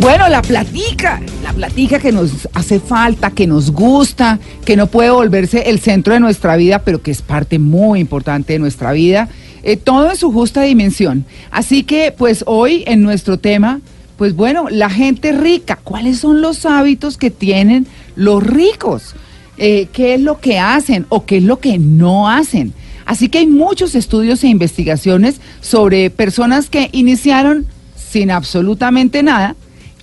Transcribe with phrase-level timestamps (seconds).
[0.00, 5.10] Bueno, la platica, la platica que nos hace falta, que nos gusta, que no puede
[5.10, 9.28] volverse el centro de nuestra vida, pero que es parte muy importante de nuestra vida,
[9.62, 11.26] eh, todo en su justa dimensión.
[11.50, 13.82] Así que, pues hoy en nuestro tema,
[14.16, 17.86] pues bueno, la gente rica, ¿cuáles son los hábitos que tienen
[18.16, 19.14] los ricos?
[19.58, 22.72] Eh, ¿Qué es lo que hacen o qué es lo que no hacen?
[23.04, 29.56] Así que hay muchos estudios e investigaciones sobre personas que iniciaron sin absolutamente nada,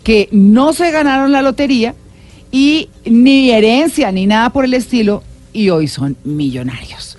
[0.08, 1.93] que no se ganaron la lotería
[2.50, 5.21] y ni herencia ni nada por el estilo
[5.52, 7.18] y hoy son millonarios.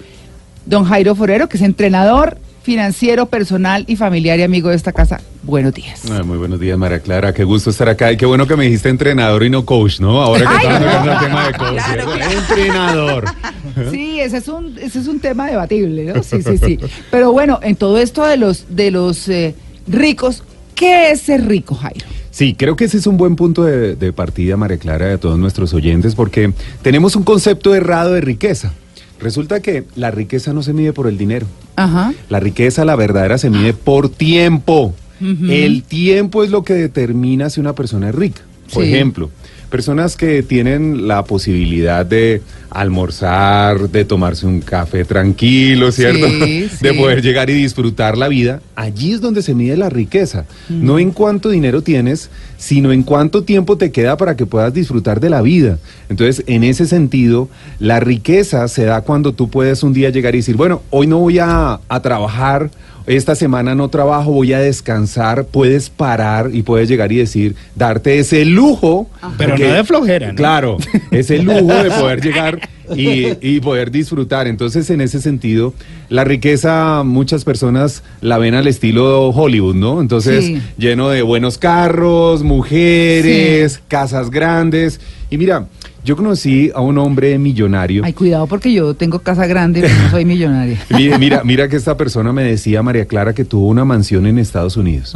[0.64, 5.20] Don Jairo Forero, que es entrenador financiero, personal y familiar y amigo de esta casa.
[5.42, 6.00] Buenos días.
[6.10, 7.34] Ah, muy buenos días, María Clara.
[7.34, 8.10] Qué gusto estar acá.
[8.10, 10.22] Y qué bueno que me dijiste entrenador y no coach, ¿no?
[10.22, 11.72] Ahora que estamos hablando del tema de coach.
[11.72, 12.12] Claro, ¿cierto?
[12.14, 12.38] claro.
[12.38, 13.24] Entrenador.
[13.90, 16.22] Sí, ese es un, ese es un tema debatible, ¿no?
[16.22, 16.78] Sí, sí, sí.
[17.10, 19.54] Pero bueno, en todo esto de los, de los eh,
[19.86, 20.42] ricos,
[20.74, 22.06] ¿qué es ser rico, Jairo?
[22.38, 25.36] Sí, creo que ese es un buen punto de, de partida, María Clara, de todos
[25.40, 28.72] nuestros oyentes, porque tenemos un concepto errado de riqueza.
[29.18, 31.48] Resulta que la riqueza no se mide por el dinero.
[31.74, 32.14] Ajá.
[32.28, 34.94] La riqueza, la verdadera, se mide por tiempo.
[35.20, 38.42] El tiempo es lo que determina si una persona es rica.
[38.72, 38.92] Por Sí.
[38.94, 39.30] ejemplo,
[39.68, 46.26] personas que tienen la posibilidad de almorzar, de tomarse un café tranquilo, ¿cierto?
[46.38, 48.60] Sí, De poder llegar y disfrutar la vida.
[48.74, 50.44] Allí es donde se mide la riqueza.
[50.68, 55.20] No en cuánto dinero tienes, sino en cuánto tiempo te queda para que puedas disfrutar
[55.20, 55.78] de la vida.
[56.08, 60.38] Entonces, en ese sentido, la riqueza se da cuando tú puedes un día llegar y
[60.38, 62.70] decir, bueno, hoy no voy a, a trabajar,
[63.08, 68.18] esta semana no trabajo, voy a descansar, puedes parar y puedes llegar y decir, darte
[68.18, 69.08] ese lujo.
[69.36, 70.34] Pero porque- no de flojera, ¿no?
[70.36, 70.76] Claro,
[71.10, 72.60] ese lujo de poder llegar
[72.94, 74.46] y, y poder disfrutar.
[74.46, 75.74] Entonces, en ese sentido,
[76.08, 80.00] la riqueza muchas personas la ven al estilo Hollywood, ¿no?
[80.00, 80.62] Entonces, Sí.
[80.78, 85.00] lleno de buenos carros, mujeres, casas grandes.
[85.30, 85.66] Y mira,
[86.04, 88.04] yo conocí a un hombre millonario.
[88.04, 90.78] Ay, cuidado porque yo tengo casa grande, pero no soy millonaria.
[90.90, 94.38] Mira, mira, mira que esta persona me decía, María Clara, que tuvo una mansión en
[94.38, 95.14] Estados Unidos.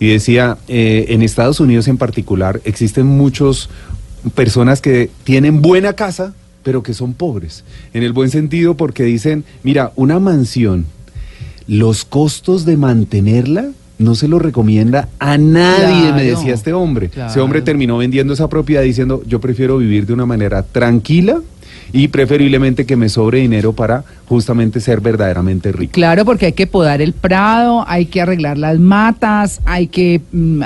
[0.00, 3.70] Y decía, eh, en Estados Unidos en particular existen muchos
[4.34, 7.64] personas que tienen buena casa, pero que son pobres.
[7.92, 10.86] En el buen sentido porque dicen, mira, una mansión,
[11.66, 17.10] los costos de mantenerla no se lo recomienda a nadie, Claro, me decía este hombre.
[17.14, 21.40] Ese hombre terminó vendiendo esa propiedad diciendo, yo prefiero vivir de una manera tranquila
[21.92, 25.92] y preferiblemente que me sobre dinero para justamente ser verdaderamente rico.
[25.92, 30.62] Claro, porque hay que podar el prado, hay que arreglar las matas, hay que, mm,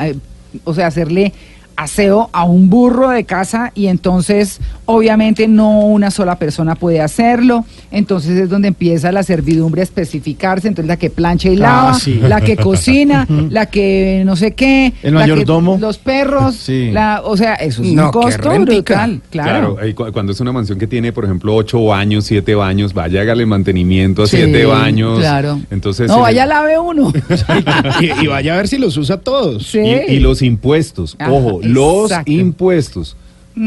[0.64, 1.34] o sea, hacerle
[1.78, 7.64] aseo a un burro de casa y entonces obviamente no una sola persona puede hacerlo,
[7.90, 11.94] entonces es donde empieza la servidumbre a especificarse, entonces la que plancha y Ah, lava,
[11.94, 12.14] sí.
[12.22, 15.78] la que cocina, la que no sé qué, El la que- mayordomo.
[15.80, 16.90] los perros, Sí.
[16.92, 19.74] la, o sea, eso es No, un costo brutal, claro.
[19.76, 22.92] Claro, y cu- cuando es una mansión que tiene, por ejemplo, ocho baños, siete baños,
[22.94, 25.18] vaya, hágale mantenimiento a Sí, siete baños.
[25.18, 25.60] Claro.
[25.70, 27.12] Entonces, no, en vaya lave uno.
[28.00, 29.66] y, y vaya a ver si los usa todos.
[29.66, 29.78] Sí.
[29.80, 32.30] y, y los impuestos, Ajá, ojo, los exacto.
[32.32, 33.16] impuestos.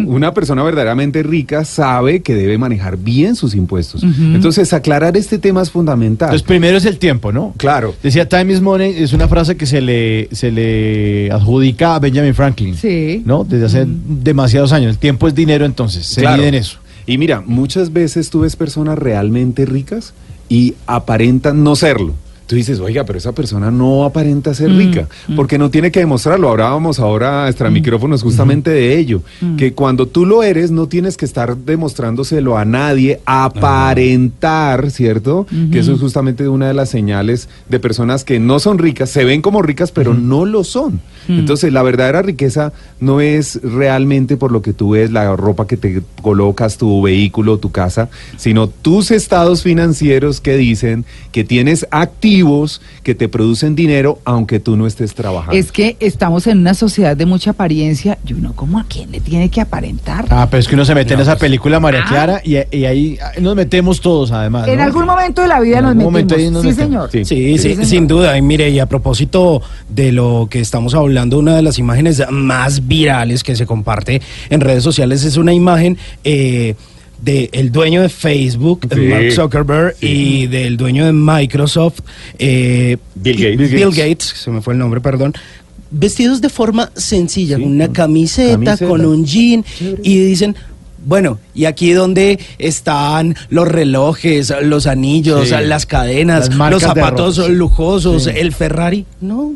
[0.07, 4.03] Una persona verdaderamente rica sabe que debe manejar bien sus impuestos.
[4.03, 6.27] Entonces, aclarar este tema es fundamental.
[6.29, 7.53] Entonces, primero es el tiempo, ¿no?
[7.57, 7.93] claro.
[8.01, 12.33] Decía Time is Money, es una frase que se le, se le adjudica a Benjamin
[12.33, 12.75] Franklin.
[12.75, 13.21] Sí.
[13.25, 13.43] ¿No?
[13.43, 14.91] Desde hace demasiados años.
[14.91, 16.05] El tiempo es dinero, entonces.
[16.05, 16.37] Se Claro.
[16.37, 16.77] mide en eso.
[17.05, 20.13] Y mira, muchas veces tú ves personas realmente ricas
[20.49, 22.13] y aparentan no serlo.
[22.51, 25.07] Tú dices, oiga, pero esa persona no aparenta ser rica,
[25.37, 26.49] porque no tiene que demostrarlo.
[26.49, 29.21] Hablábamos ahora extra micrófonos justamente de ello,
[29.57, 35.47] que cuando tú lo eres no tienes que estar demostrándoselo a nadie, aparentar, ¿cierto?
[35.71, 39.23] Que eso es justamente una de las señales de personas que no son ricas, se
[39.23, 40.99] ven como ricas, pero no lo son.
[41.27, 45.77] Entonces, la verdadera riqueza no es realmente por lo que tú ves, la ropa que
[45.77, 52.81] te colocas, tu vehículo, tu casa, sino tus estados financieros que dicen que tienes activos
[53.03, 55.55] que te producen dinero aunque tú no estés trabajando.
[55.57, 59.19] Es que estamos en una sociedad de mucha apariencia y uno como a quién le
[59.19, 60.25] tiene que aparentar.
[60.29, 63.17] Ah, pero es que uno se mete en esa película, María Clara, y, y ahí
[63.39, 64.67] nos metemos todos, además.
[64.67, 64.83] en ¿no?
[64.83, 66.31] algún momento de la vida En nos algún metimos.
[66.31, 67.09] momento ahí nos sí, metemos.
[67.11, 67.25] señor.
[67.25, 67.25] Sí.
[67.25, 67.85] Sí, sí, señor.
[67.85, 68.37] sin duda.
[68.37, 72.87] Y mire, y a propósito de lo que estamos hablando, una de las imágenes más
[72.87, 76.75] virales que se comparte en redes sociales es una imagen eh,
[77.21, 78.99] del dueño de Facebook, Sí.
[79.01, 80.07] Mark Zuckerberg, Sí.
[80.07, 81.99] y del dueño de Microsoft,
[82.39, 83.71] eh, Bill Gates.
[83.71, 85.33] Bill Gates, se me fue el nombre, perdón.
[85.91, 88.87] Vestidos de forma sencilla, Sí, con una camiseta, camiseta.
[88.87, 89.63] con un jean,
[90.01, 90.55] y dicen,
[91.05, 97.49] bueno, y aquí donde están los relojes, los anillos, las cadenas, Las los de zapatos
[97.49, 99.05] lujosos, el Ferrari.
[99.19, 99.53] No,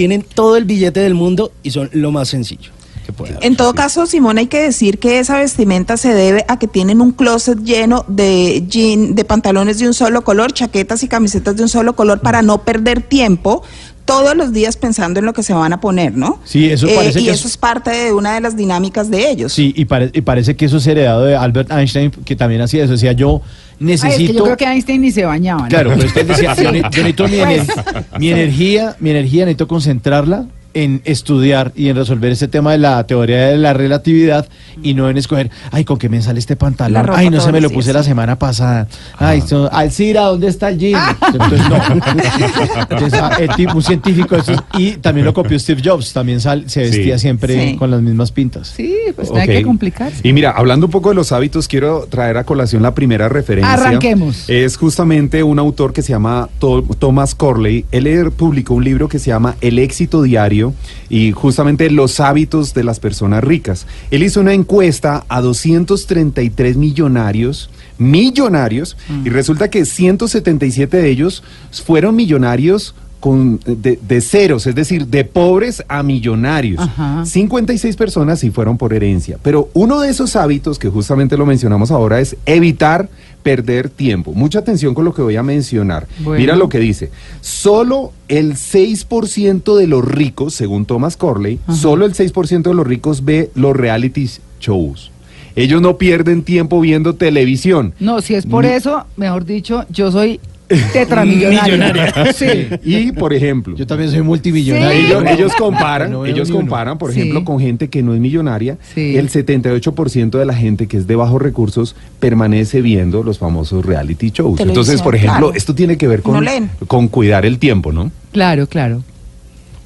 [0.00, 2.70] tienen todo el billete del mundo y son lo más sencillo
[3.04, 3.44] que puede haber.
[3.44, 7.02] En todo caso, Simón, hay que decir que esa vestimenta se debe a que tienen
[7.02, 11.64] un closet lleno de jean, de pantalones de un solo color, chaquetas y camisetas de
[11.64, 13.62] un solo color para no perder tiempo
[14.06, 16.40] todos los días pensando en lo que se van a poner, ¿no?
[16.44, 19.10] Sí, eso Eh, parece y que eso es- es parte de una de las dinámicas
[19.10, 19.52] de ellos.
[19.52, 22.82] Sí, y, pare- y parece que eso es heredado de Albert Einstein, que también hacía
[22.84, 22.92] eso.
[22.94, 23.42] Decía, yo
[23.80, 24.32] Ay, es que necesito...
[24.38, 25.62] yo creo que Einstein ni se bañaba.
[25.62, 25.68] ¿no?
[25.68, 27.68] Claro, pero usted decía, yo, ne- yo necesito mi, Pues.
[27.68, 32.78] ener- mi energía, mi energía necesito concentrarla en estudiar y en resolver ese tema de
[32.78, 34.48] la teoría de la relatividad
[34.82, 37.06] y no en escoger, ay, ¿con qué me sale este pantalón?
[37.06, 38.86] ropa Ay, no se me lo puse la semana pasada.
[39.18, 41.16] Ay, so- Alcira, ¿dónde está el jean?
[41.32, 41.76] Entonces, no.
[42.90, 44.36] Entonces, ah, el tipo, un científico,
[44.78, 46.90] y también lo copió Steve Jobs, también sal- se Sí.
[46.96, 47.76] vestía siempre Sí.
[47.76, 48.68] con las mismas pintas.
[48.76, 50.20] Sí, pues no hay que complicarse.
[50.26, 53.72] Y mira, hablando un poco de los hábitos, quiero traer a colación la primera referencia.
[53.72, 54.48] Arranquemos.
[54.48, 56.48] Es justamente un autor que se llama
[56.98, 57.84] Thomas Corley.
[57.92, 60.59] Él er- publicó un libro que se llama El éxito diario
[61.08, 63.86] y justamente los hábitos de las personas ricas.
[64.10, 67.70] Él hizo una encuesta a 233 millonarios
[68.00, 75.06] millonarios y resulta que 177 de ellos fueron millonarios con, de, de ceros, es decir,
[75.06, 76.80] de pobres a millonarios.
[76.80, 77.24] Ajá.
[77.24, 81.90] 56 personas sí fueron por herencia, pero uno de esos hábitos que justamente lo mencionamos
[81.90, 83.08] ahora es evitar
[83.42, 84.32] perder tiempo.
[84.32, 86.06] Mucha atención con lo que voy a mencionar.
[86.18, 86.40] Bueno.
[86.40, 87.10] Mira lo que dice.
[87.40, 93.24] Solo el 6% de los ricos, según Thomas Corley, solo el 6% de los ricos
[93.24, 94.28] ve los reality
[94.60, 95.10] shows.
[95.56, 97.92] Ellos no pierden tiempo viendo televisión.
[97.98, 100.40] No, si es por eso, mejor dicho, yo soy
[100.92, 102.32] tetramillonaria.
[102.32, 102.68] Sí.
[102.84, 104.90] Y, por ejemplo, Yo también soy multimillonario.
[105.20, 107.20] ellos, ellos comparan, No ellos comparan, por Sí.
[107.20, 108.76] ejemplo, con gente que no es millonaria.
[108.94, 109.16] Sí.
[109.16, 114.30] El 78% de la gente que es de bajos recursos permanece viendo los famosos reality
[114.30, 114.56] shows.
[114.56, 115.54] Televisión, Entonces, por ejemplo, claro.
[115.56, 116.44] esto tiene que ver con,
[116.86, 118.10] con cuidar el tiempo, ¿no?
[118.32, 119.02] Claro, claro.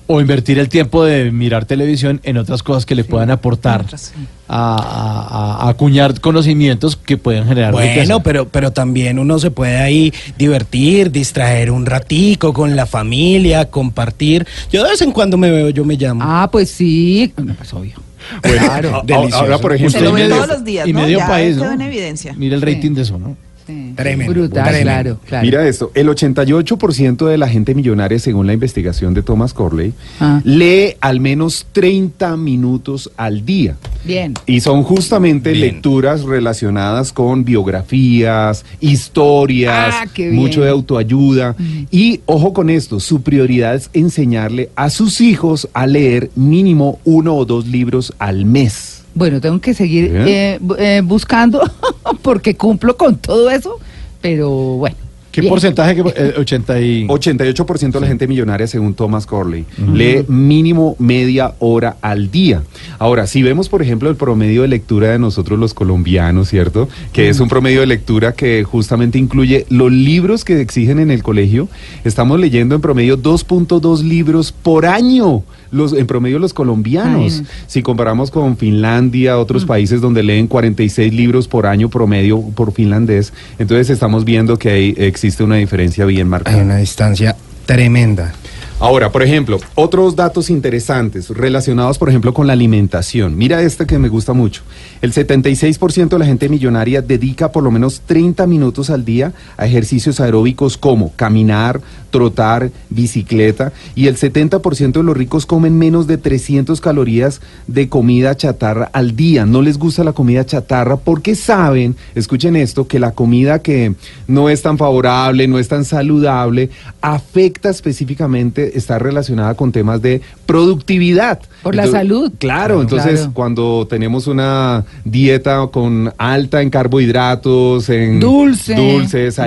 [0.06, 4.12] O invertir el tiempo de mirar televisión en otras cosas que le puedan aportar sí.
[4.48, 7.94] a, a- a acuñar conocimientos que pueden generar riqueza.
[8.00, 13.70] Bueno, pero, pero también uno se puede ahí divertir, distraer un ratico con la familia,
[13.70, 14.46] compartir.
[14.70, 16.20] Yo de vez en cuando me veo, yo me llamo.
[16.22, 17.32] Ah, pues sí.
[17.42, 17.94] No, pues obvio.
[18.42, 19.36] Claro, delicioso.
[19.38, 21.00] ahora, por ejemplo, Se lo y ve medio- todos los días, y ¿no?
[21.00, 21.72] medio Ya país, ¿no?
[21.72, 22.34] en evidencia.
[22.36, 22.74] Mira el Sí.
[22.74, 23.36] rating de eso, ¿no?
[23.66, 23.92] Sí.
[23.96, 24.82] Tremendo, Brutal, tremendo.
[24.84, 25.44] claro, claro.
[25.46, 30.40] Mira esto, el 88% de la gente millonaria, según la investigación de Thomas Corley, Ah.
[30.44, 33.76] lee al menos 30 minutos al día.
[34.04, 34.34] Bien.
[34.46, 35.62] Y son justamente Bien.
[35.74, 40.34] lecturas relacionadas con biografías, historias, Ah, qué bien.
[40.42, 41.56] mucho de autoayuda.
[41.90, 47.34] Y ojo con esto, su prioridad es enseñarle a sus hijos a leer mínimo uno
[47.34, 48.93] o dos libros al mes.
[49.14, 51.60] Bueno, tengo que seguir eh, eh, buscando
[52.22, 53.78] porque cumplo con todo eso,
[54.20, 54.96] pero bueno.
[55.34, 55.50] ¿Qué bien.
[55.50, 55.96] porcentaje?
[55.96, 57.06] Que, eh, 80 y...
[57.08, 62.62] 88% de la gente millonaria, según Thomas Corley, lee mínimo media hora al día.
[63.00, 66.88] Ahora, si vemos, por ejemplo, el promedio de lectura de nosotros los colombianos, ¿cierto?
[67.12, 71.24] Que es un promedio de lectura que justamente incluye los libros que exigen en el
[71.24, 71.68] colegio.
[72.04, 75.42] Estamos leyendo en promedio 2.2 libros por año.
[75.70, 77.40] Los, en promedio los colombianos.
[77.40, 77.46] Ay.
[77.66, 83.32] Si comparamos con Finlandia, otros países donde leen 46 libros por año promedio por finlandés,
[83.58, 86.56] entonces estamos viendo que hay, existe una diferencia bien marcada.
[86.56, 88.32] Hay una distancia tremenda.
[88.80, 93.36] Ahora, por ejemplo, otros datos interesantes relacionados, por ejemplo, con la alimentación.
[93.36, 94.62] Mira este que me gusta mucho.
[95.00, 99.64] El 76% de la gente millonaria dedica por lo menos 30 minutos al día a
[99.64, 101.80] ejercicios aeróbicos como caminar,
[102.14, 103.72] trotar, bicicleta.
[103.96, 109.16] Y el 70% de los ricos comen menos de 300 calorías de comida chatarra al
[109.16, 109.46] día.
[109.46, 113.94] No les gusta la comida chatarra porque saben, escuchen esto, que la comida que
[114.28, 120.20] no es tan favorable, no es tan saludable, afecta específicamente, está relacionada con temas de
[120.46, 121.40] productividad.
[121.64, 122.30] Por la salud.
[122.38, 123.32] Claro, entonces claro.
[123.34, 128.76] cuando tenemos una dieta con alta en carbohidratos, en Dulce.
[128.76, 129.42] dulces, Mm.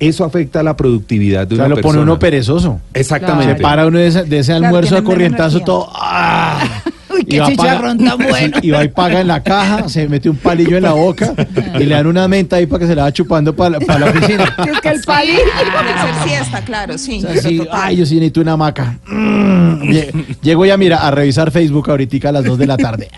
[0.00, 2.02] Eso afecta la productividad de O sea, una lo pone persona.
[2.02, 2.80] uno perezoso.
[2.92, 3.56] Exactamente.
[3.56, 5.90] Se para uno de ese, de ese Claro, almuerzo de tienen menos corrientazo todo.
[5.94, 6.58] ¡ah!
[7.14, 8.56] Uy, qué Y va a pagar- chicharrón tan bueno.
[8.60, 11.32] Y va y paga en la caja, se mete un palillo en la boca
[11.78, 14.52] y le dan una menta ahí para que se la va chupando para la oficina.
[14.74, 15.38] Es que el palillo.
[16.24, 17.18] Siesta, claro, sí.
[17.18, 17.80] O sea, pero sí, total.
[17.82, 18.98] ay, yo sí necesito una hamaca.
[19.06, 23.08] Mm, lle- Llego ya, mira, a revisar Facebook ahorita a las 2 de la tarde.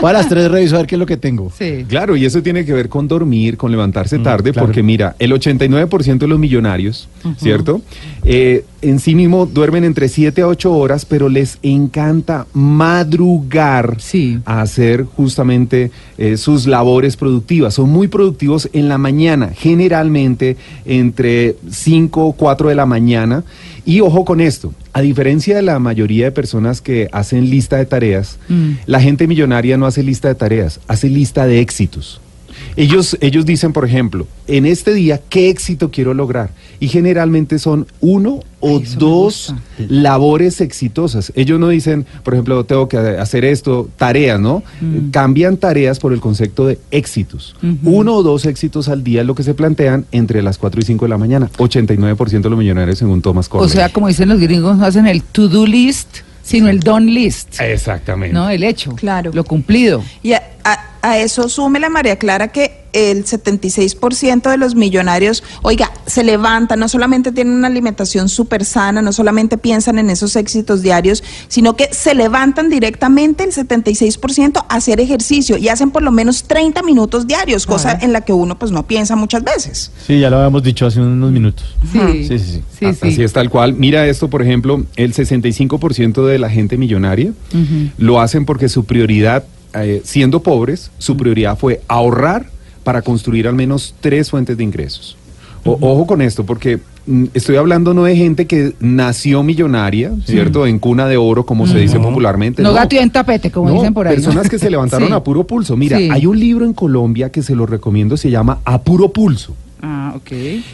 [0.00, 1.50] Para las 3 reviso a ver qué es lo que tengo.
[1.56, 1.84] Sí.
[1.88, 4.66] Claro, y eso tiene que ver con dormir, con levantarse tarde, claro.
[4.66, 7.80] porque mira, el 89% de los millonarios, ¿cierto?
[8.24, 14.38] Eh, en sí mismo duermen entre 7 a 8 horas, pero les encanta madrugar Sí.
[14.44, 17.74] a hacer justamente eh, sus labores productivas.
[17.74, 23.42] Son muy productivos en la mañana, generalmente entre 5 o 4 de la mañana.
[23.86, 27.84] Y ojo con esto, a diferencia de la mayoría de personas que hacen lista de
[27.84, 28.70] tareas, Mm.
[28.86, 32.20] la gente millonaria no hace lista de tareas, hace lista de éxitos.
[32.76, 36.50] Ellos, ellos dicen, por ejemplo, en este día, ¿qué éxito quiero lograr?
[36.80, 39.54] Y generalmente son uno o eso dos
[39.88, 41.32] labores exitosas.
[41.36, 44.62] Ellos no dicen, por ejemplo, tengo que hacer esto, tareas, ¿no?
[44.80, 45.10] Mm.
[45.10, 47.54] Cambian tareas por el concepto de éxitos.
[47.84, 50.84] Uno o dos éxitos al día es lo que se plantean entre las 4 y
[50.84, 51.50] 5 de la mañana.
[51.56, 53.70] 89% de los millonarios según Thomas O Corley.
[53.70, 57.60] sea, como dicen los gringos, hacen el to-do list, sino el done list.
[57.60, 58.32] Exactamente.
[58.32, 58.94] No, el hecho.
[58.94, 59.32] Claro.
[59.34, 60.04] Lo cumplido.
[60.22, 65.90] Y a, a- a eso súmele, María Clara, que el 76% de los millonarios, oiga,
[66.06, 70.80] se levantan, no solamente tienen una alimentación súper sana, no solamente piensan en esos éxitos
[70.80, 76.12] diarios, sino que se levantan directamente el 76% a hacer ejercicio y hacen por lo
[76.12, 79.90] menos 30 minutos diarios, cosa en la que uno pues no piensa muchas veces.
[80.06, 81.66] Sí, ya lo habíamos dicho hace unos minutos.
[81.92, 82.62] Sí, Sí, sí, sí.
[82.78, 83.08] sí, A- sí.
[83.08, 83.74] Así es tal cual.
[83.74, 87.32] Mira esto, por ejemplo, el 65% de la gente millonaria
[87.98, 89.44] lo hacen porque su prioridad,
[89.74, 92.46] eh, siendo pobres, su prioridad fue ahorrar
[92.82, 95.16] para construir al menos tres fuentes de ingresos.
[95.64, 100.66] O- Ojo con esto, porque mm, estoy hablando no de gente que nació millonaria, ¿cierto?
[100.66, 102.62] En cuna de oro, como se dice popularmente.
[102.62, 104.16] No gato y en tapete, como No, dicen por ahí.
[104.18, 104.22] ¿no?
[104.22, 105.14] Personas que se levantaron Sí.
[105.14, 105.76] a puro pulso.
[105.76, 106.08] Mira, Sí.
[106.12, 109.54] hay un libro en Colombia que se lo recomiendo, se llama A Puro Pulso.
[109.82, 110.32] Ah, ok.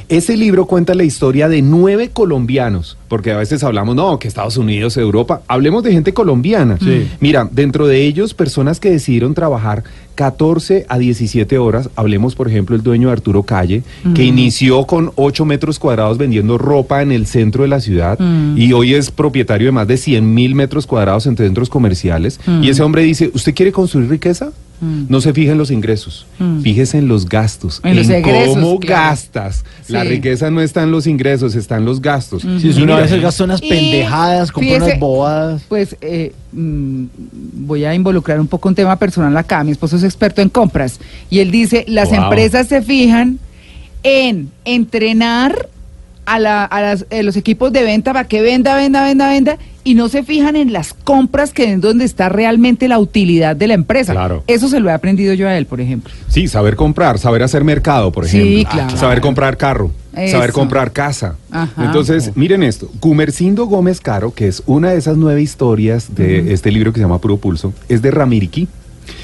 [0.09, 4.57] Ese libro cuenta la historia de nueve colombianos, porque a veces hablamos, no, que Estados
[4.57, 6.79] Unidos, Europa, hablemos de gente colombiana.
[6.81, 7.09] Sí.
[7.19, 9.83] Mira, dentro de ellos, personas que decidieron trabajar
[10.15, 13.83] 14 a 17 horas, hablemos, por ejemplo, el dueño de Arturo Calle,
[14.15, 18.59] que inició con 8 metros cuadrados vendiendo ropa en el centro de la ciudad Mm.
[18.59, 22.39] y hoy es propietario de más de 100 mil metros cuadrados en centros comerciales.
[22.47, 22.63] Mm.
[22.65, 24.53] Y ese hombre dice, ¿usted quiere construir riqueza?
[24.81, 26.63] No se fije en los ingresos, Mm.
[26.63, 29.11] fíjese en los gastos, En los egresos, cómo claro.
[29.11, 29.65] gastas.
[29.89, 32.43] La riqueza no está en los ingresos, está en los gastos.
[32.43, 35.63] Si uno a Mira, veces gasta unas Y pendejadas, compra fíjese- unas bobadas.
[35.69, 37.05] Pues eh, mm,
[37.67, 39.63] voy a involucrar un poco un tema personal acá.
[39.65, 42.23] Mi esposo es experto en compras y él dice, las Wow.
[42.25, 43.39] empresas se fijan
[44.03, 45.69] en entrenar
[46.25, 49.59] a, la- a las- eh, los equipos de venta para que venda, venda, venda, venda
[49.85, 53.67] y no se fijan en las compras que es donde está realmente la utilidad de
[53.69, 54.13] la empresa.
[54.13, 54.45] Claro.
[54.47, 56.13] Eso se lo he aprendido yo a él, por ejemplo.
[56.29, 58.71] Sí, saber comprar, saber hacer mercado, por Sí, ejemplo.
[58.73, 58.97] claro.
[58.97, 60.37] Saber comprar carro, Eso.
[60.37, 61.37] saber comprar casa.
[61.51, 61.85] Ajá.
[61.85, 62.91] Entonces, miren esto.
[63.01, 67.05] Gumercindo Gómez Caro, que es una de esas nueve historias de este libro que se
[67.05, 68.69] llama Puro Pulso, es de Ramiriquí.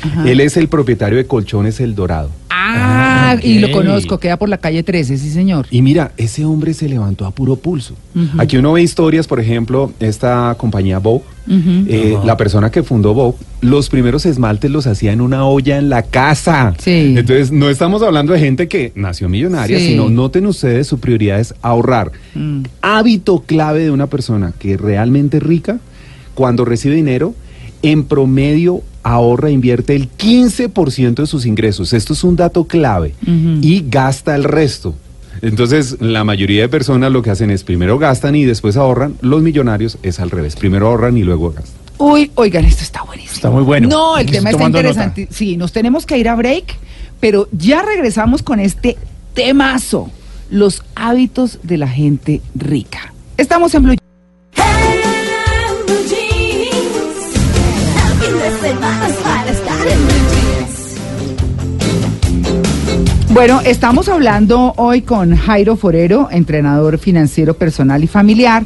[0.02, 0.28] Ajá.
[0.28, 2.30] Él es el propietario de Colchones El Dorado.
[2.50, 5.66] Ah, Ah, y lo conozco, queda por la calle 13, sí señor.
[5.70, 7.94] Y mira, ese hombre se levantó a puro pulso.
[8.38, 11.84] Aquí uno ve historias, por ejemplo, esta compañía Vogue, Ujú.
[11.88, 15.88] eh, la persona que fundó Vogue, los primeros esmaltes los hacía en una olla en
[15.88, 16.74] la casa.
[16.78, 17.14] Sí.
[17.16, 19.88] Entonces, no estamos hablando de gente que nació millonaria, Sí.
[19.88, 22.12] sino noten ustedes, su prioridad es ahorrar.
[22.34, 22.62] Mm.
[22.80, 25.78] Hábito clave de una persona que es realmente rica,
[26.34, 27.34] cuando recibe dinero,
[27.82, 31.92] en promedio ahorra, invierte el 15% de sus ingresos.
[31.92, 33.14] Esto es un dato clave.
[33.60, 34.94] Y gasta el resto.
[35.42, 39.14] Entonces, la mayoría de personas lo que hacen es primero gastan y después ahorran.
[39.20, 40.56] Los millonarios es al revés.
[40.56, 41.74] Primero ahorran y luego gastan.
[41.98, 43.34] Uy, oigan, esto está buenísimo.
[43.34, 43.88] Está muy bueno.
[43.88, 45.28] No, el tema está interesante.
[45.30, 46.76] Sí, nos tenemos que ir a break,
[47.20, 48.96] pero ya regresamos con este
[49.34, 50.10] temazo,
[50.50, 53.12] los hábitos de la gente rica.
[53.36, 54.05] Estamos en Blue.
[63.36, 68.64] Bueno, estamos hablando hoy con Jairo Forero, entrenador financiero personal y familiar,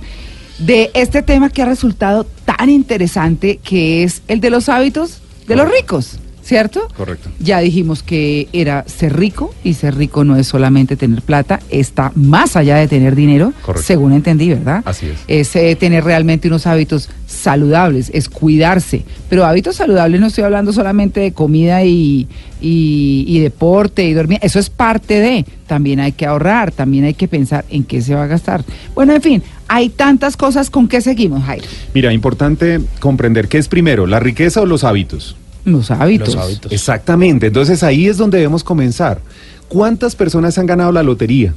[0.61, 5.57] de este tema que ha resultado tan interesante que es el de los hábitos de
[5.57, 6.89] los ricos, ¿cierto?
[6.97, 7.29] Correcto.
[7.39, 12.11] Ya dijimos que era ser rico y ser rico no es solamente tener plata, está
[12.17, 13.87] más allá de tener dinero, Correcto.
[13.87, 14.83] según entendí, ¿verdad?
[14.85, 15.19] Así es.
[15.29, 19.05] Es eh, tener realmente unos hábitos saludables, es cuidarse.
[19.29, 22.27] Pero hábitos saludables no estoy hablando solamente de comida y,
[22.61, 25.45] y- y deporte y dormir, eso es parte de.
[25.69, 28.65] También hay que ahorrar, también hay que pensar en qué se va a gastar.
[28.97, 31.67] Bueno, en fin, hay tantas cosas con que seguimos, Jairo.
[31.95, 35.37] Mira, importante comprender qué es primero, la riqueza o los hábitos.
[35.65, 36.35] Los hábitos.
[36.35, 36.73] Los hábitos.
[36.73, 39.21] Exactamente, entonces ahí es donde debemos comenzar.
[39.69, 41.55] ¿Cuántas personas han ganado la lotería?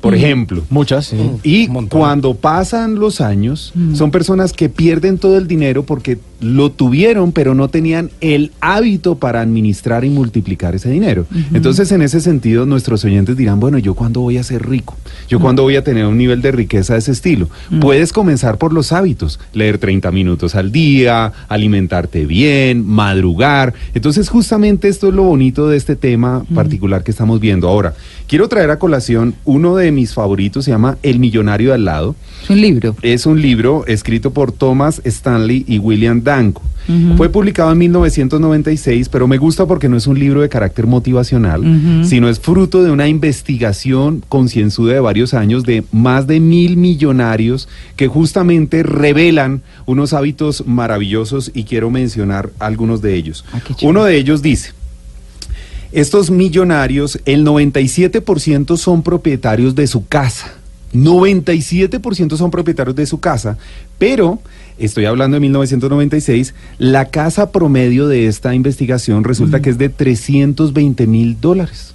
[0.00, 0.62] Por ejemplo.
[0.70, 1.16] Muchas, sí.
[1.42, 2.00] Y Un montón.
[2.00, 3.94] cuando pasan los años, Mm.
[3.94, 9.16] son personas que pierden todo el dinero porque lo tuvieron, pero no tenían el hábito
[9.16, 11.26] para administrar y multiplicar ese dinero.
[11.52, 14.96] Entonces, en ese sentido, nuestros oyentes dirán, bueno, ¿yo cuándo voy a ser rico?
[15.28, 17.48] ¿Yo cuándo voy a tener un nivel de riqueza de ese estilo?
[17.82, 23.74] Puedes comenzar por los hábitos, leer 30 minutos al día, alimentarte bien, madrugar.
[23.92, 27.68] Entonces, justamente esto es lo bonito de este tema particular que estamos viendo.
[27.68, 27.92] Ahora,
[28.26, 31.84] quiero traer a colación uno de de mis favoritos, se llama El millonario de al
[31.84, 32.14] lado.
[32.42, 32.96] Es un libro.
[33.02, 36.62] Es un libro escrito por Thomas Stanley y William Danko.
[37.16, 41.62] Fue publicado en 1996, pero me gusta porque no es un libro de carácter motivacional,
[42.04, 47.68] sino es fruto de una investigación concienzuda de varios años de más de mil millonarios
[47.94, 53.44] que justamente revelan unos hábitos maravillosos y quiero mencionar algunos de ellos.
[53.52, 53.60] Ah.
[53.82, 54.72] Uno de ellos dice,
[55.92, 60.54] estos millonarios, el 97% son propietarios de su casa.
[60.92, 63.56] 97% son propietarios de su casa,
[63.98, 64.40] pero
[64.78, 71.06] estoy hablando de 1996, la casa promedio de esta investigación resulta que es de 320
[71.06, 71.94] mil dólares.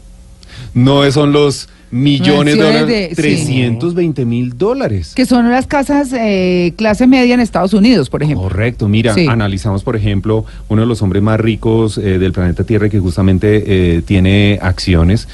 [0.74, 3.16] No son los millones de dólares, de- sí.
[3.16, 5.14] 320 mil dólares.
[5.16, 8.44] Que son las casas eh, clase media en Estados Unidos, por ejemplo.
[8.44, 9.26] Correcto, mira, Sí.
[9.28, 13.64] analizamos por ejemplo uno de los hombres más ricos eh, del planeta Tierra que justamente
[13.66, 15.28] eh, tiene acciones.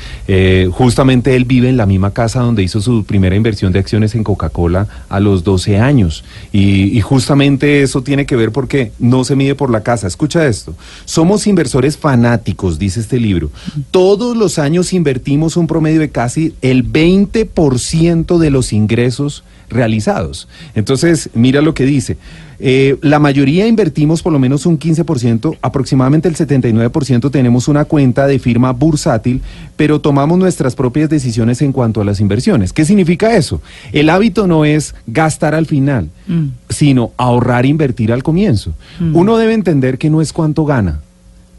[0.71, 4.23] Justamente él vive en la misma casa donde hizo su primera inversión de acciones en
[4.23, 6.23] Coca-Cola a los 12 años.
[6.51, 10.07] Y, y justamente eso tiene que ver porque no se mide por la casa.
[10.07, 10.75] Escucha esto,
[11.05, 13.49] somos inversores fanáticos, dice este libro.
[13.91, 20.47] Todos los años invertimos un promedio de casi el 20% de los ingresos realizados.
[20.75, 22.17] Entonces, mira lo que dice.
[22.63, 28.27] Eh, la mayoría invertimos por lo menos un 15%, aproximadamente el 79% tenemos una cuenta
[28.27, 29.41] de firma bursátil,
[29.77, 32.71] pero tomamos nuestras propias decisiones en cuanto a las inversiones.
[32.71, 33.61] ¿Qué significa eso?
[33.93, 36.49] El hábito no es gastar al final, Mm.
[36.69, 38.73] sino ahorrar e invertir al comienzo.
[38.99, 39.15] Mm.
[39.15, 40.99] Uno debe entender que no es cuánto gana.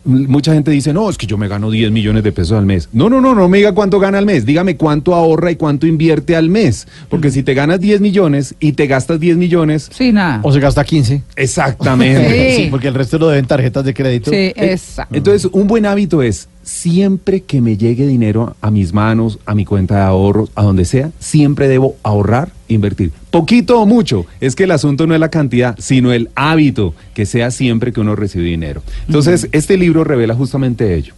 [0.05, 2.89] Mucha gente dice, no, es que yo me gano 10 millones de pesos al mes.
[2.93, 5.87] No, no, no, no me diga cuánto gana al mes, dígame cuánto ahorra y cuánto
[5.87, 6.89] invierte al mes.
[7.09, 10.41] Porque si te ganas 10 millones y te gastas 10 millones, Sí, nada.
[10.43, 11.23] O se gasta 15.
[11.37, 12.57] exactamente.
[12.57, 12.63] Sí.
[12.65, 14.31] Sí, porque el resto lo deben tarjetas de crédito.
[14.31, 15.15] Sí, exacto.
[15.17, 19.65] Entonces, un buen hábito es, siempre que me llegue dinero a mis manos, a mi
[19.65, 23.13] cuenta de ahorros, a donde sea, siempre debo ahorrar, invertir.
[23.31, 27.27] Poquito o mucho, es que el asunto no es la cantidad, sino el hábito que
[27.27, 28.83] sea siempre que uno recibe dinero.
[29.07, 31.15] Entonces, este libro revela justamente ello.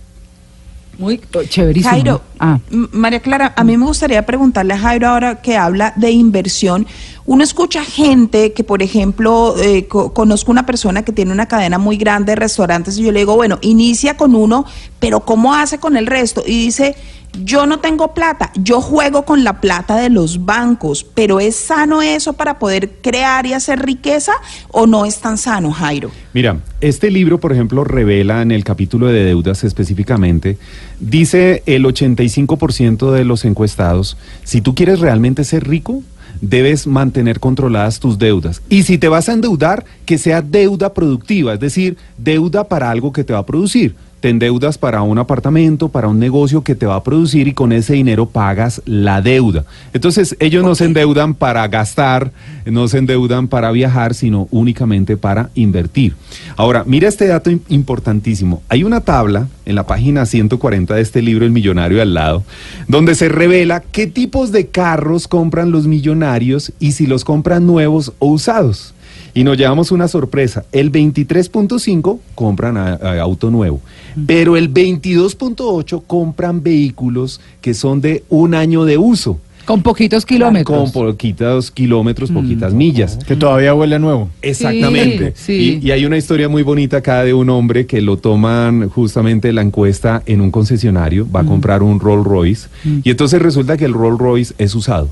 [0.99, 1.91] Muy chéverísimo.
[1.91, 2.59] Jairo, Ah.
[2.71, 6.87] María Clara, a mí me gustaría preguntarle a Jairo ahora que habla de inversión.
[7.27, 11.79] Uno escucha gente que, por ejemplo, eh, co- conozco una persona que tiene una cadena
[11.79, 14.67] muy grande de restaurantes y yo le digo, bueno, inicia con uno,
[15.01, 16.43] pero ¿cómo hace con el resto?
[16.47, 16.97] Y dice,
[17.43, 22.03] yo no tengo plata, yo juego con la plata de los bancos, pero ¿es sano
[22.03, 24.33] eso para poder crear y hacer riqueza
[24.71, 26.11] o no es tan sano, Jairo?
[26.33, 30.59] Mira, este libro, por ejemplo, revela en el capítulo de deudas específicamente,
[31.01, 36.03] dice el 85% de los encuestados, si tú quieres realmente ser rico,
[36.41, 38.63] debes mantener controladas tus deudas.
[38.69, 43.13] Y si te vas a endeudar, que sea deuda productiva, es decir, deuda para algo
[43.13, 43.95] que te va a producir.
[44.25, 47.73] Te endeudas para un apartamento, para un negocio que te va a producir y con
[47.73, 49.67] ese dinero pagas la deuda.
[49.93, 52.33] Entonces, ellos no se endeudan para gastar,
[52.65, 56.15] no se endeudan para viajar, sino únicamente para invertir.
[56.57, 58.63] Ahora, mira este dato im- importantísimo.
[58.71, 62.45] Hay una tabla en la página 140 de este libro, El Millonario al lado,
[62.89, 68.15] donde se revela qué tipos de carros compran los millonarios y si los compran nuevos
[68.21, 68.94] o usados.
[69.35, 70.65] Y nos llevamos una sorpresa.
[70.73, 73.81] El 23.5 compran a- a auto nuevo,
[74.27, 79.41] pero el 22.8 compran vehículos que son de un año de uso.
[79.65, 80.93] Con poquitos kilómetros.
[80.93, 83.17] Con poquitos kilómetros, poquitas millas.
[83.27, 84.29] Que todavía huele a nuevo.
[84.43, 85.33] Exactamente.
[85.35, 85.79] Sí, sí.
[85.83, 89.55] Y, y hay una historia muy bonita acá de un hombre que lo toman justamente
[89.55, 92.69] la encuesta en un concesionario, va a comprar un Rolls Royce,
[93.03, 95.09] y entonces resulta que el Rolls Royce es usado.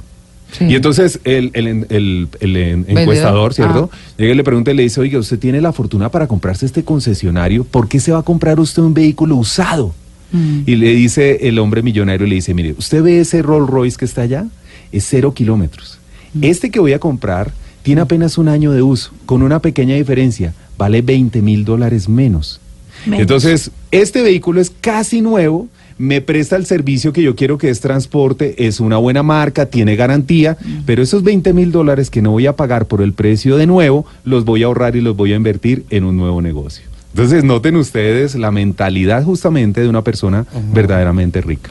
[0.57, 0.65] Sí.
[0.67, 3.91] Y entonces el, el, el- el en- encuestador, ¿cierto?
[3.93, 3.97] Ah.
[4.19, 6.85] Llega y le pregunta y le dice, oiga, usted tiene la fortuna para comprarse este
[6.85, 9.95] concesionario, ¿por qué se va a comprar usted un vehículo usado?
[10.31, 10.61] Mm.
[10.67, 14.05] Y le dice el hombre millonario, le dice, mire, ¿usted ve ese Rolls Royce que
[14.05, 14.47] está allá?
[14.93, 15.99] Es cero kilómetros.
[16.35, 16.45] Mm.
[16.45, 20.55] Este que voy a comprar tiene apenas un año de uso, con una pequeña diferencia,
[20.79, 22.61] vale 20 mil dólares menos.
[23.07, 23.21] Menos.
[23.21, 25.67] Entonces, este vehículo es casi nuevo,
[26.03, 29.95] me presta el servicio que yo quiero que es transporte, es una buena marca, tiene
[29.95, 33.67] garantía, pero esos 20 mil dólares que no voy a pagar por el precio de
[33.69, 36.85] nuevo, los voy a ahorrar y los voy a invertir en un nuevo negocio.
[37.11, 41.71] Entonces, noten ustedes la mentalidad justamente de una persona verdaderamente rica.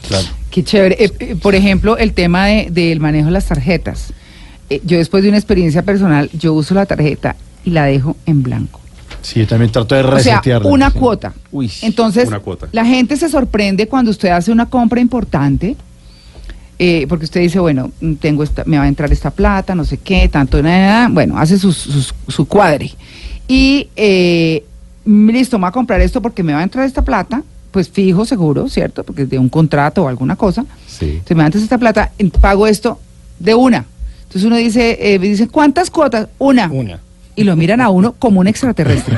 [0.52, 0.96] Qué chévere.
[1.04, 4.13] Eh, eh, por ejemplo, el tema de- del manejo de las tarjetas.
[4.70, 8.44] Eh, yo después de una experiencia personal, yo uso la tarjeta y la dejo en
[8.44, 8.81] blanco.
[9.21, 10.69] Sí, yo también trato de O sea, resetearla.
[10.69, 10.97] una Sí.
[10.99, 11.34] cuota.
[11.51, 11.71] Uy.
[11.81, 12.67] Entonces, Una cuota.
[12.71, 15.75] la gente se sorprende cuando usted hace una compra importante,
[16.79, 19.86] eh, porque usted dice, bueno, mm, tengo esta, me va a entrar esta plata, no
[19.86, 22.91] sé qué, tanto, nada, bueno, hace sus- sus- su cuadre.
[23.47, 24.63] Y eh,
[25.05, 28.25] listo, me va a comprar esto porque me va a entrar esta plata, pues fijo,
[28.25, 29.03] seguro, ¿cierto?
[29.03, 30.65] Porque de un contrato o alguna cosa.
[30.88, 31.05] Sí.
[31.12, 32.99] Entonces me antes esta plata, pago esto
[33.39, 33.86] de una.
[34.23, 36.27] Entonces uno dice, eh, dice, ¿cuántas cuotas?
[36.39, 36.67] Una.
[36.71, 36.99] Una.
[37.36, 39.15] Y lo miran a uno como un extraterrestre.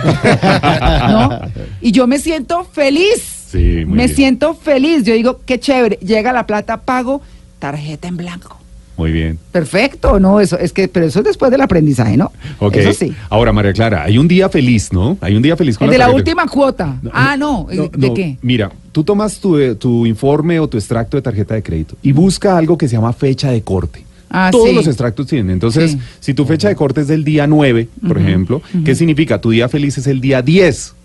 [1.10, 1.40] ¿No?
[1.82, 3.48] Y yo me siento feliz.
[3.50, 4.16] Sí, muy me bien.
[4.16, 5.04] siento feliz.
[5.04, 5.98] Yo digo, qué chévere.
[5.98, 7.22] Llega la plata, pago,
[7.60, 8.58] tarjeta en blanco.
[8.96, 9.40] Muy bien.
[9.52, 12.32] Perfecto, no, eso es que, pero eso es después del aprendizaje, ¿no?
[12.60, 12.76] Ok.
[12.76, 13.12] Eso sí.
[13.30, 15.18] Ahora, María Clara, hay un día feliz, ¿no?
[15.20, 16.16] Hay un día feliz con El de la tarjeta.
[16.18, 16.98] última cuota.
[17.12, 18.38] ah, no, ¿de no, qué?
[18.44, 22.12] Mira, tú tomas tu, eh, tu informe o tu extracto de tarjeta de crédito y
[22.12, 24.04] busca algo que se llama fecha de corte.
[24.36, 24.76] Ah, Todos sí.
[24.76, 25.52] los extractos tienen.
[25.52, 26.00] Entonces, Sí.
[26.20, 29.40] si tu fecha de corte es del día 9, por ejemplo, ¿qué significa?
[29.40, 30.96] Tu día feliz es el día 10.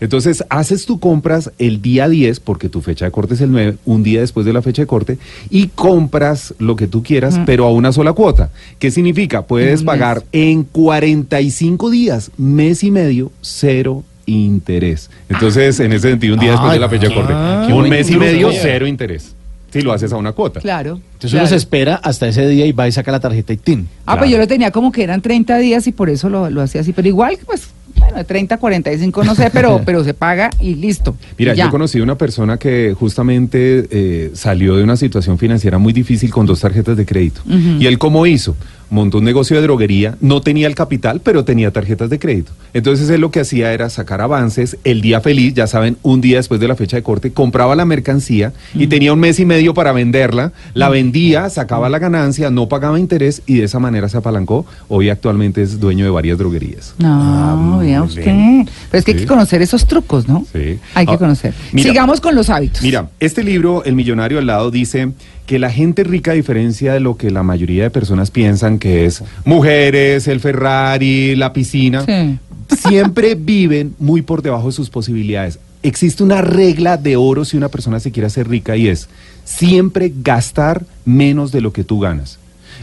[0.00, 3.76] Entonces, haces tu compras el día 10, porque tu fecha de corte es el 9,
[3.84, 5.16] un día después de la fecha de corte,
[5.48, 8.50] y compras lo que tú quieras, pero a una sola cuota.
[8.80, 9.42] ¿Qué significa?
[9.42, 10.26] Puedes pagar mes.
[10.32, 15.08] en 45 días, mes y medio, cero interés.
[15.28, 18.10] Entonces, en ese sentido, un día después de la fecha de corte, ah, un mes
[18.10, 19.36] y medio, cero interés.
[19.72, 20.60] Si lo haces a una cuota.
[20.60, 21.00] Claro.
[21.14, 21.44] Entonces claro.
[21.44, 23.88] uno se espera hasta ese día y va y saca la tarjeta y tin.
[24.04, 26.60] Ah, pues yo lo tenía como que eran 30 días y por eso lo, lo
[26.60, 26.92] hacía así.
[26.92, 30.74] Pero igual, pues, bueno, de 30 a 45, no sé, pero, pero se paga y
[30.74, 31.16] listo.
[31.38, 35.78] Mira, Y yo conocí a una persona que justamente eh, salió de una situación financiera
[35.78, 37.40] muy difícil con dos tarjetas de crédito.
[37.46, 38.56] ¿Y él cómo hizo?
[38.92, 42.52] Montó un negocio de droguería, no tenía el capital, pero tenía tarjetas de crédito.
[42.74, 46.36] Entonces él lo que hacía era sacar avances, el día feliz, ya saben, un día
[46.36, 49.72] después de la fecha de corte, compraba la mercancía y tenía un mes y medio
[49.72, 54.18] para venderla, la vendía, sacaba la ganancia, no pagaba interés y de esa manera se
[54.18, 54.66] apalancó.
[54.88, 56.94] Hoy actualmente es dueño de varias droguerías.
[56.98, 58.22] No, Ah, vea usted.
[58.26, 58.68] bien.
[58.90, 60.44] Pero es que hay que conocer esos trucos, ¿no?
[60.52, 60.78] Sí.
[60.94, 61.54] Hay que Ah, conocer.
[61.72, 61.88] mira.
[61.88, 62.82] Sigamos con los hábitos.
[62.82, 65.12] Mira, este libro, El Millonario al lado, dice
[65.46, 69.04] que la gente rica, a diferencia de lo que la mayoría de personas piensan que
[69.06, 72.38] es mujeres, el Ferrari, la piscina, Sí.
[72.76, 75.58] siempre viven muy por debajo de sus posibilidades.
[75.82, 79.08] Existe una regla de oro si una persona se quiere hacer rica y es
[79.44, 82.38] siempre gastar menos de lo que tú ganas.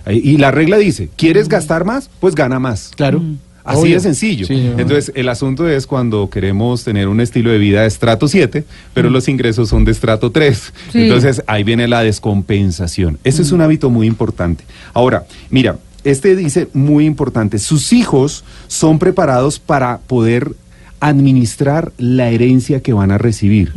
[0.09, 2.09] Y la regla dice, ¿quieres gastar más?
[2.19, 2.91] Pues gana más.
[2.95, 3.21] Claro.
[3.69, 3.95] Así Obvio.
[3.95, 4.47] de sencillo.
[4.47, 4.71] Sí.
[4.77, 8.63] Entonces, el asunto es cuando queremos tener un estilo de vida de estrato 7,
[8.95, 10.73] pero los ingresos son de estrato 3.
[10.91, 11.03] Sí.
[11.03, 13.19] Entonces, ahí viene la descompensación.
[13.23, 14.63] Ese es un hábito muy importante.
[14.93, 20.53] Ahora, mira, este dice muy importante, sus hijos son preparados para poder
[20.99, 23.71] administrar la herencia que van a recibir.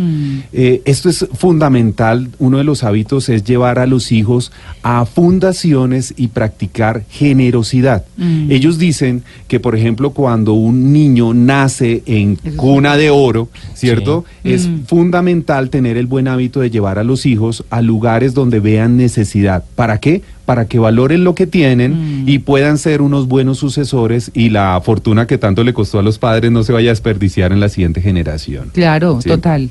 [0.52, 2.28] Eh, esto es fundamental.
[2.38, 8.04] Uno de los hábitos es llevar a los hijos a fundaciones y practicar generosidad.
[8.48, 14.24] Ellos dicen que, por ejemplo, cuando un niño nace en cuna de oro, ¿cierto?
[14.42, 14.52] Sí.
[14.52, 14.84] Es Mm.
[14.86, 19.64] fundamental tener el buen hábito de llevar a los hijos a lugares donde vean necesidad.
[19.74, 20.22] ¿Para qué?
[20.44, 22.28] Para que valoren lo que tienen Mm.
[22.28, 26.18] y puedan ser unos buenos sucesores y la fortuna que tanto le costó a los
[26.18, 28.70] padres no se vaya a desperdiciar en la siguiente generación.
[28.74, 29.28] Claro, Sí.
[29.28, 29.70] total.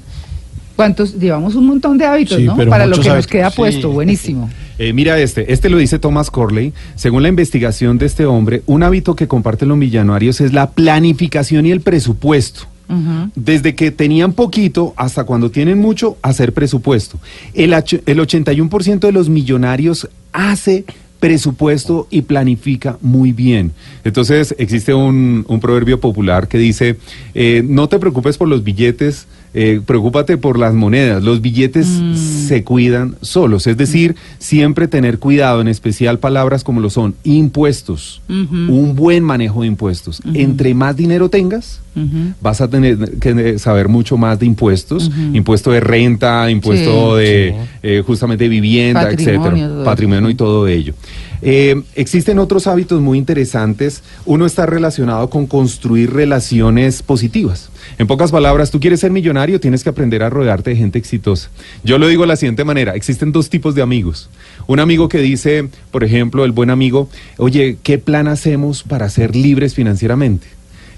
[0.77, 1.19] ¿Cuántos?
[1.19, 2.55] Llevamos un montón de hábitos, Sí, ¿no?
[2.55, 3.57] pero Para lo que nos queda Sí.
[3.57, 3.89] puesto.
[3.91, 4.49] Buenísimo.
[4.79, 6.73] Eh, mira este, este lo dice Thomas Corley.
[6.95, 11.65] Según la investigación de este hombre, un hábito que comparten los millonarios es la planificación
[11.67, 12.61] y el presupuesto.
[13.35, 17.19] Desde que tenían poquito hasta cuando tienen mucho, hacer presupuesto.
[17.53, 20.85] El, el 81% de los millonarios hace
[21.21, 23.71] presupuesto y planifica muy bien.
[24.03, 26.97] Entonces existe un, un proverbio popular que dice,
[27.35, 31.23] eh, no te preocupes por los billetes, eh, preocúpate por las monedas.
[31.23, 33.67] Los billetes se cuidan solos.
[33.67, 39.61] Es decir, siempre tener cuidado, en especial palabras como lo son impuestos, un buen manejo
[39.61, 40.21] de impuestos.
[40.33, 41.81] Entre más dinero tengas,
[42.41, 47.55] vas a tener que saber mucho más de impuestos, impuesto de renta, impuesto Sí, de
[47.83, 50.93] eh, justamente vivienda, Patrimonio, etcétera, patrimonio y todo ello.
[51.41, 54.03] Eh, existen otros hábitos muy interesantes.
[54.25, 57.70] Uno está relacionado con construir relaciones positivas.
[57.97, 61.49] En pocas palabras, tú quieres ser millonario, tienes que aprender a rodearte de gente exitosa.
[61.83, 64.29] Yo lo digo de la siguiente manera, existen dos tipos de amigos.
[64.67, 69.35] Un amigo que dice, por ejemplo, el buen amigo, oye, ¿qué plan hacemos para ser
[69.35, 70.47] libres financieramente?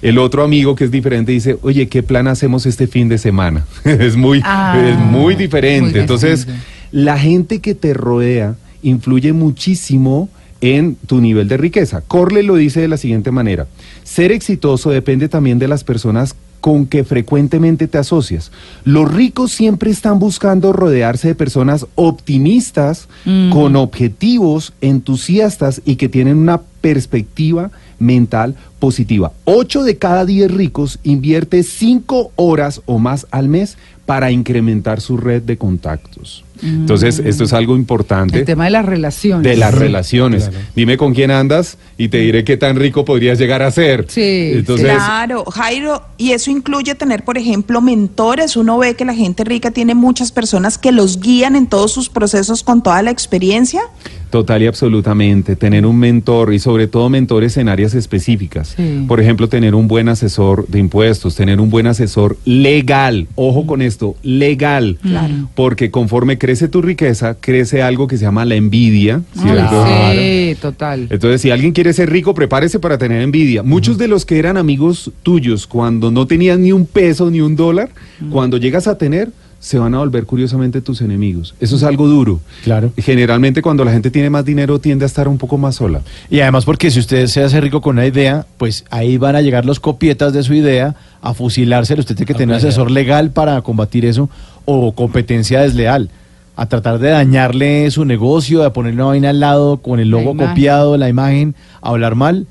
[0.02, 3.66] El otro amigo que es diferente dice, oye, ¿qué plan hacemos este fin de semana?
[3.86, 5.92] es muy, Ah, es muy diferente.
[5.92, 6.48] muy Entonces,
[6.92, 10.30] la gente que te rodea influye muchísimo
[10.60, 12.02] en tu nivel de riqueza.
[12.02, 13.68] Corley lo dice de la siguiente manera,
[14.04, 18.50] ser exitoso depende también de las personas con que frecuentemente te asocias.
[18.86, 23.10] Los ricos siempre están buscando rodearse de personas optimistas,
[23.52, 29.34] con objetivos, entusiastas y que tienen una perspectiva mental positiva.
[29.44, 35.18] Ocho de cada diez ricos invierte cinco horas o más al mes para incrementar su
[35.18, 36.46] red de contactos.
[36.64, 39.44] Entonces, esto es algo importante El tema de las relaciones.
[39.44, 40.50] de las relaciones.
[40.76, 44.06] Dime con quién andas y te diré qué tan rico podrías llegar a ser.
[44.10, 48.56] Sí, Entonces, Claro, Jairo, y eso incluye tener, por ejemplo, mentores.
[48.56, 52.10] Uno ve que la gente rica tiene muchas personas que los guían en todos sus
[52.10, 53.82] procesos con toda la experiencia.
[54.30, 55.56] Total y absolutamente.
[55.56, 58.74] Tener un mentor y sobre todo mentores en áreas específicas.
[58.76, 59.06] Sí.
[59.08, 63.28] Por ejemplo, tener un buen asesor de impuestos, tener un buen asesor legal.
[63.36, 64.98] Ojo con esto, legal.
[65.04, 65.50] Claro.
[65.54, 69.22] Porque conforme crece tu riqueza, crece algo que se llama la envidia.
[69.34, 69.86] ¿cierto?
[70.14, 71.08] Sí, total.
[71.10, 73.64] Entonces, si alguien quiere ser rico, prepárese para tener envidia.
[73.64, 77.56] Muchos de los que eran amigos tuyos cuando no tenían ni un peso ni un
[77.56, 77.90] dólar,
[78.30, 79.30] cuando llegas a tener,
[79.64, 81.56] se van a volver curiosamente tus enemigos.
[81.62, 82.42] Eso es algo duro.
[82.66, 82.92] Claro.
[82.98, 86.02] Generalmente cuando la gente tiene más dinero tiende a estar un poco más sola.
[86.30, 89.42] Y además porque si usted se hace rico con una idea, pues ahí van a
[89.42, 92.02] llegar los copietas de su idea a fusilárselo.
[92.02, 94.30] Usted tiene que tener un asesor legal para combatir eso
[94.66, 96.10] o competencia desleal.
[96.56, 100.36] A tratar de dañarle su negocio, de poner una vaina al lado con el logo
[100.38, 102.46] copiado, la imagen, a hablar mal.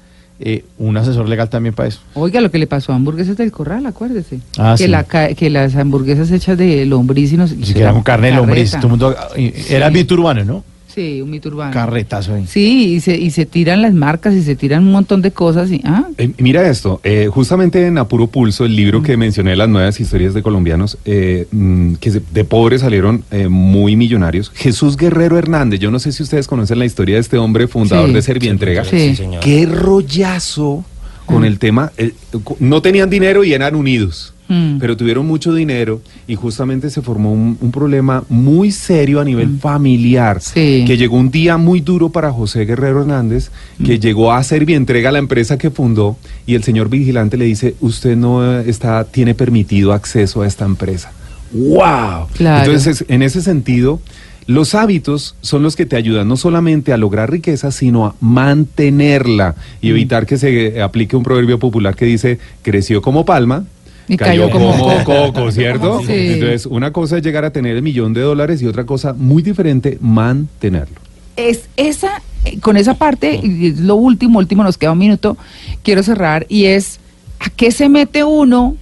[0.45, 2.01] eh, un asesor legal también para eso.
[2.15, 4.41] Oiga, lo que le pasó a hamburguesas del corral, acuérdese.
[4.59, 4.91] Ah, que, sí.
[4.91, 8.73] la, ca- que las hamburguesas hechas de lombriz y con carne de lombriz.
[8.73, 9.95] Todo el mundo, eh, Era Sí.
[9.95, 10.65] mito urbano, ¿no?
[10.95, 11.73] Sí, un mito urbano.
[11.73, 12.47] Carretazo ahí.
[12.47, 15.71] Sí, y se, y se tiran las marcas y se tiran un montón de cosas.
[15.71, 19.69] Y, ah, Eh, mira esto, eh, justamente en Apuro Pulso, el libro que mencioné, las
[19.69, 24.51] nuevas historias de colombianos, eh, mm, que de pobres salieron eh, muy millonarios.
[24.55, 28.09] Jesús Guerrero Hernández, yo no sé si ustedes conocen la historia de este hombre fundador
[28.09, 28.15] Sí.
[28.15, 28.85] de Servientrega.
[28.85, 29.17] Sí.
[29.17, 29.41] señor.
[29.41, 30.85] Qué rollazo
[31.27, 31.45] con Mm.
[31.45, 31.93] el tema.
[31.97, 32.13] eh,
[32.61, 34.35] no tenían dinero y eran unidos.
[34.49, 34.79] Mm.
[34.79, 39.59] Pero tuvieron mucho dinero y justamente se formó un, un problema muy serio a nivel
[39.59, 40.39] familiar.
[40.39, 40.41] Mm.
[40.41, 40.85] Sí.
[40.87, 43.51] Que llegó un día muy duro para José Guerrero Hernández,
[43.85, 47.45] que llegó a hacer entrega a la empresa que fundó y el señor vigilante le
[47.45, 51.13] dice, usted no eh, está, tiene permitido acceso a esta empresa.
[51.53, 52.29] ¡Wow!
[52.35, 52.65] Claro.
[52.65, 54.01] Entonces, en ese sentido,
[54.47, 59.55] los hábitos son los que te ayudan no solamente a lograr riqueza, sino a mantenerla
[59.81, 59.91] y Mm.
[59.91, 63.65] evitar que se aplique un proverbio popular que dice, creció como palma.
[64.13, 65.33] Y cayó, cayó como como coco".
[65.33, 66.01] coco, ¿cierto?
[66.01, 66.13] Sí.
[66.13, 69.43] Entonces, una cosa es llegar a tener el millón de dólares y otra cosa muy
[69.43, 71.01] diferente, mantenerlo.
[71.37, 75.37] es esa, eh, con esa parte, y es lo último, último, nos queda un minuto,
[75.83, 77.01] quiero cerrar, y es,
[77.41, 78.77] ¿a qué se mete uno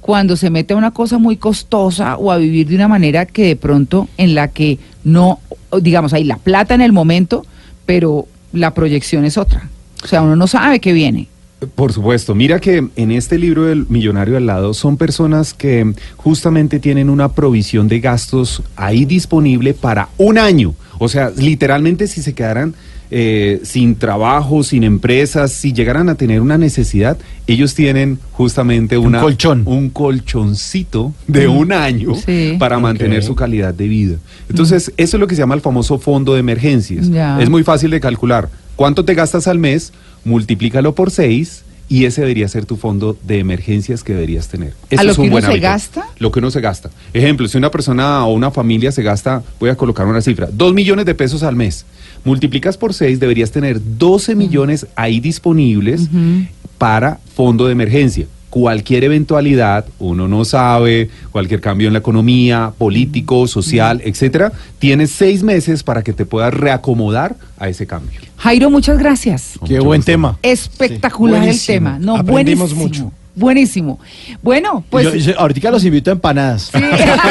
[0.00, 3.44] cuando se mete a una cosa muy costosa o a vivir de una manera que
[3.46, 5.38] de pronto en la que no,
[5.80, 7.44] digamos, hay la plata en el momento,
[7.84, 9.68] pero la proyección es otra?
[10.02, 11.28] O sea, uno no sabe qué viene.
[11.74, 16.80] Por supuesto, mira que en este libro del millonario al lado son personas que justamente
[16.80, 20.74] tienen una provisión de gastos ahí disponible para un año.
[20.98, 22.74] O sea, literalmente si se quedaran
[23.14, 29.08] eh, sin trabajo, sin empresas, si llegaran a tener una necesidad, ellos tienen justamente Un
[29.08, 29.62] una, colchón.
[29.66, 32.56] un colchoncito de un año Sí.
[32.58, 34.16] para mantener su calidad de vida.
[34.48, 37.08] Entonces, eso es lo que se llama el famoso fondo de emergencias.
[37.40, 38.48] Es muy fácil de calcular.
[38.82, 39.92] ¿Cuánto te gastas al mes?
[40.24, 44.74] Multiplícalo por seis y ese debería ser tu fondo de emergencias que deberías tener.
[44.90, 45.62] Ese lo es que un uno buen se hábito.
[45.62, 46.06] gasta?
[46.18, 46.90] Lo que uno se gasta.
[47.12, 50.74] Ejemplo, si una persona o una familia se gasta, voy a colocar una cifra, dos
[50.74, 51.86] millones de pesos al mes.
[52.24, 56.44] Multiplicas por seis, deberías tener 12 millones ahí disponibles Ujú.
[56.76, 58.26] para fondo de emergencia.
[58.52, 65.42] Cualquier eventualidad, uno no sabe, cualquier cambio en la economía, político, social, etcétera, tienes seis
[65.42, 68.20] meses para que te puedas reacomodar a ese cambio.
[68.36, 69.52] Jairo, muchas gracias.
[69.66, 70.12] Qué buen gusto.
[70.12, 70.38] tema.
[70.42, 71.96] Espectacular el tema.
[71.98, 73.06] No, Aprendimos buenísimo.
[73.06, 73.16] mucho.
[73.34, 73.98] Buenísimo.
[74.42, 75.06] Bueno, pues...
[75.06, 76.70] Yo- yo- ahorita los invito a empanadas.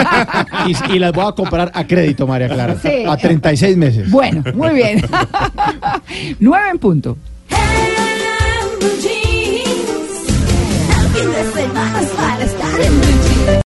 [0.89, 2.77] y, y las voy a comprar a crédito, María Clara.
[2.81, 3.03] Sí.
[3.07, 4.09] A 36 meses.
[4.09, 5.05] Bueno, muy bien.
[6.39, 7.15] Nueve en punto.
[11.23, 13.51] Listen, I smile, it's not in